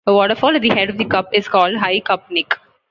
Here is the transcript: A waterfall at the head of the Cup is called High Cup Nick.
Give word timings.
A 0.07 0.11
waterfall 0.11 0.55
at 0.55 0.63
the 0.63 0.69
head 0.69 0.89
of 0.89 0.97
the 0.97 1.05
Cup 1.05 1.29
is 1.31 1.47
called 1.47 1.75
High 1.75 1.99
Cup 1.99 2.31
Nick. 2.31 2.55